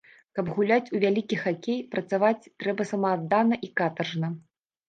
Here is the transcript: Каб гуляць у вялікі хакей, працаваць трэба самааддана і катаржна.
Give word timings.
Каб 0.37 0.45
гуляць 0.53 0.91
у 0.95 1.01
вялікі 1.03 1.37
хакей, 1.43 1.77
працаваць 1.93 2.49
трэба 2.65 2.89
самааддана 2.93 3.61
і 3.69 3.71
катаржна. 3.83 4.27